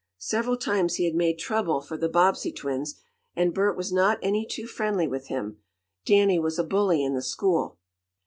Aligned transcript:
Several 0.17 0.57
times 0.57 0.95
he 0.95 1.05
had 1.05 1.13
made 1.13 1.37
trouble 1.37 1.79
for 1.79 1.95
the 1.95 2.09
Bobbsey 2.09 2.51
twins, 2.51 2.95
and 3.35 3.53
Bert 3.53 3.77
was 3.77 3.93
not 3.93 4.17
any 4.23 4.47
too 4.47 4.65
friendly 4.65 5.07
with 5.07 5.27
him. 5.27 5.59
Danny 6.05 6.39
was 6.39 6.57
a 6.57 6.63
bully 6.63 7.03
in 7.03 7.13
the 7.13 7.21
school. 7.21 7.77